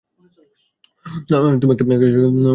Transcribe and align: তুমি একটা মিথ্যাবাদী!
তুমি 1.61 1.71
একটা 1.73 1.85
মিথ্যাবাদী! 1.85 2.47